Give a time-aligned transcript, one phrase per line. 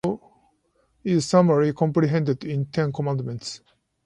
[0.03, 0.51] The moral law
[1.03, 3.61] is summarily comprehended in the ten commandments.